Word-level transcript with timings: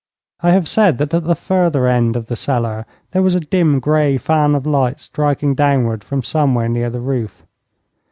I 0.41 0.49
have 0.53 0.67
said 0.67 0.97
that 0.97 1.13
at 1.13 1.25
the 1.25 1.35
further 1.35 1.87
end 1.87 2.15
of 2.15 2.25
the 2.25 2.35
cellar 2.35 2.87
there 3.11 3.21
was 3.21 3.35
a 3.35 3.39
dim 3.39 3.79
grey 3.79 4.17
fan 4.17 4.55
of 4.55 4.65
light 4.65 4.99
striking 4.99 5.53
downwards 5.53 6.03
from 6.03 6.23
somewhere 6.23 6.67
near 6.67 6.89
the 6.89 6.99
roof. 7.01 7.45